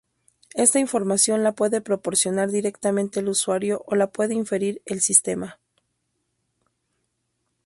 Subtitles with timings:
[0.55, 5.59] Esta información la puede proporcionar directamente el usuario o la puede inferir el sistema.